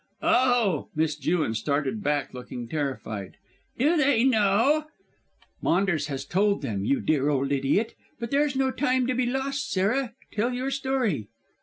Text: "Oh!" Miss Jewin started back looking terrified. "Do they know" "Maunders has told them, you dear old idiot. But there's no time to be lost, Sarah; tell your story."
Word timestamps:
"Oh!" 0.23 0.89
Miss 0.95 1.15
Jewin 1.15 1.53
started 1.53 2.01
back 2.01 2.33
looking 2.33 2.67
terrified. 2.67 3.37
"Do 3.77 3.95
they 3.97 4.23
know" 4.23 4.87
"Maunders 5.61 6.07
has 6.07 6.25
told 6.25 6.63
them, 6.63 6.83
you 6.83 6.99
dear 7.01 7.29
old 7.29 7.51
idiot. 7.51 7.93
But 8.19 8.31
there's 8.31 8.55
no 8.55 8.71
time 8.71 9.05
to 9.05 9.13
be 9.13 9.27
lost, 9.27 9.69
Sarah; 9.69 10.15
tell 10.33 10.53
your 10.55 10.71
story." 10.71 11.27